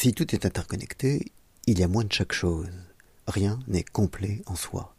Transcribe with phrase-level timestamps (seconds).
[0.00, 1.32] Si tout est interconnecté,
[1.66, 2.70] il y a moins de chaque chose.
[3.26, 4.94] Rien n'est complet en soi.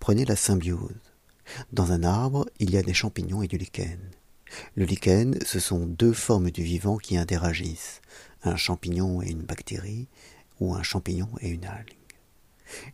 [0.00, 0.98] Prenez la symbiose.
[1.72, 4.00] Dans un arbre, il y a des champignons et du lichen.
[4.74, 8.00] Le lichen, ce sont deux formes du vivant qui interagissent,
[8.42, 10.08] un champignon et une bactérie,
[10.58, 11.99] ou un champignon et une algue.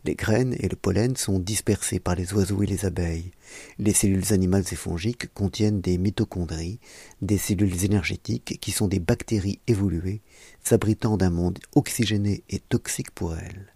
[0.05, 3.31] Les graines et le pollen sont dispersés par les oiseaux et les abeilles.
[3.79, 6.79] Les cellules animales et fongiques contiennent des mitochondries,
[7.21, 10.21] des cellules énergétiques qui sont des bactéries évoluées,
[10.63, 13.73] s'abritant d'un monde oxygéné et toxique pour elles.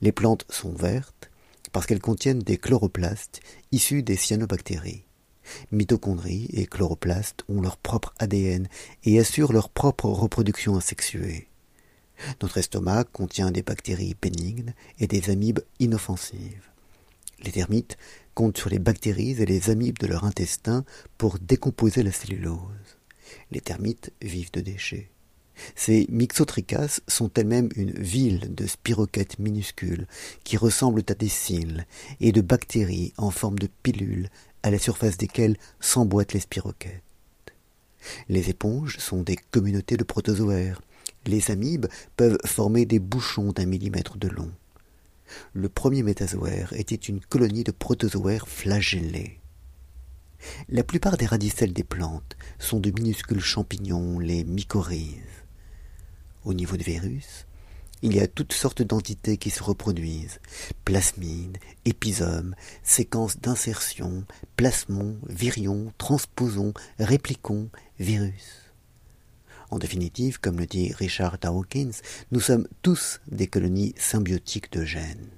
[0.00, 1.30] Les plantes sont vertes
[1.72, 3.40] parce qu'elles contiennent des chloroplastes
[3.72, 5.04] issus des cyanobactéries.
[5.72, 8.68] Mitochondries et chloroplastes ont leur propre ADN
[9.04, 11.49] et assurent leur propre reproduction asexuée.
[12.42, 16.70] Notre estomac contient des bactéries bénignes et des amibes inoffensives.
[17.42, 17.96] Les termites
[18.34, 20.84] comptent sur les bactéries et les amibes de leur intestin
[21.18, 22.98] pour décomposer la cellulose.
[23.50, 25.10] Les termites vivent de déchets.
[25.74, 30.06] Ces mixotricas sont elles-mêmes une ville de spiroquettes minuscules
[30.44, 31.86] qui ressemblent à des cils
[32.20, 34.28] et de bactéries en forme de pilules
[34.62, 37.02] à la surface desquelles s'emboîtent les spiroquettes.
[38.28, 40.80] Les éponges sont des communautés de protozoaires
[41.26, 44.50] les amibes peuvent former des bouchons d'un millimètre de long.
[45.52, 49.38] Le premier métazoaire était une colonie de protozoaires flagellés.
[50.68, 55.44] La plupart des radicelles des plantes sont de minuscules champignons, les mycorhizes.
[56.44, 57.46] Au niveau des virus,
[58.02, 60.40] il y a toutes sortes d'entités qui se reproduisent.
[60.86, 64.24] Plasmides, épisomes, séquences d'insertion,
[64.56, 67.68] plasmons, virions, transposons, réplicons,
[67.98, 68.69] virus.
[69.70, 71.92] En définitive, comme le dit Richard Dawkins,
[72.32, 75.30] nous sommes tous des colonies symbiotiques de gènes.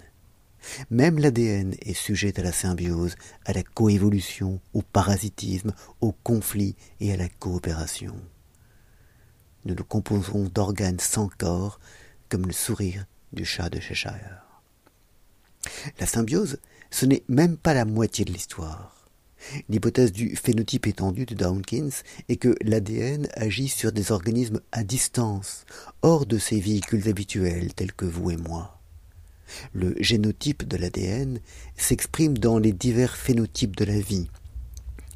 [0.90, 7.12] Même l'ADN est sujet à la symbiose, à la coévolution, au parasitisme, au conflit et
[7.12, 8.14] à la coopération.
[9.64, 11.78] Nous nous composons d'organes sans corps,
[12.28, 14.46] comme le sourire du chat de Cheshire.
[16.00, 16.58] La symbiose,
[16.90, 19.01] ce n'est même pas la moitié de l'histoire.
[19.68, 21.90] L'hypothèse du phénotype étendu de Dawkins
[22.28, 25.64] est que l'ADN agit sur des organismes à distance,
[26.02, 28.80] hors de ses véhicules habituels tels que vous et moi.
[29.72, 31.40] Le génotype de l'ADN
[31.76, 34.28] s'exprime dans les divers phénotypes de la vie.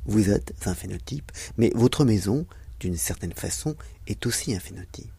[0.04, 2.46] Vous êtes un phénotype, mais votre maison,
[2.80, 3.76] d'une certaine façon,
[4.06, 5.10] est aussi un phénotype.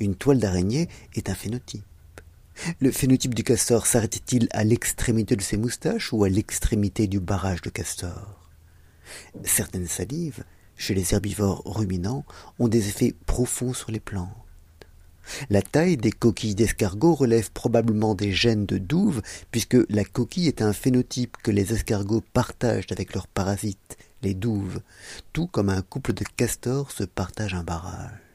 [0.00, 1.84] Une toile d'araignée est un phénotype.
[2.80, 7.62] Le phénotype du castor s'arrête-t-il à l'extrémité de ses moustaches ou à l'extrémité du barrage
[7.62, 8.50] de castor?
[9.44, 10.44] Certaines salives,
[10.76, 12.24] chez les herbivores ruminants,
[12.58, 14.28] ont des effets profonds sur les plantes.
[15.50, 20.62] La taille des coquilles d'escargot relève probablement des gènes de douve, puisque la coquille est
[20.62, 24.80] un phénotype que les escargots partagent avec leurs parasites, les douves,
[25.32, 28.31] tout comme un couple de castors se partage un barrage.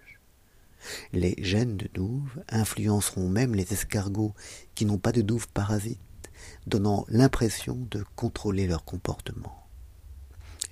[1.14, 4.34] Les gènes de douve influenceront même les escargots
[4.75, 6.00] qui n'ont pas de douve parasite,
[6.66, 9.68] donnant l'impression de contrôler leur comportement.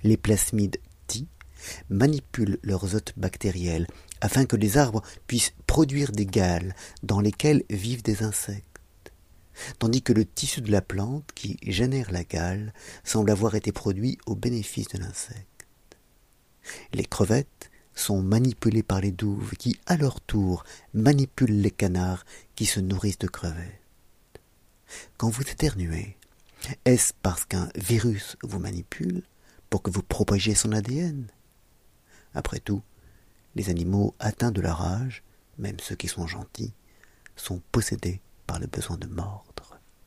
[0.02, 1.26] Les plasmides T
[1.88, 3.86] manipulent leurs hôtes bactériels
[4.20, 9.12] afin que les arbres puissent produire des gales dans lesquelles vivent des insectes,
[9.78, 12.72] tandis que le tissu de la plante qui génère la gale
[13.04, 15.66] semble avoir été produit au bénéfice de l'insecte.
[16.92, 20.64] Les crevettes sont manipulés par les douves qui, à leur tour,
[20.94, 22.24] manipulent les canards
[22.54, 23.80] qui se nourrissent de crevettes.
[25.16, 26.16] Quand vous éternuez,
[26.84, 29.22] est-ce parce qu'un virus vous manipule
[29.70, 31.26] pour que vous propagiez son ADN
[32.34, 32.82] Après tout,
[33.56, 35.24] les animaux atteints de la rage,
[35.58, 36.74] même ceux qui sont gentils,
[37.34, 39.55] sont possédés par le besoin de mordre.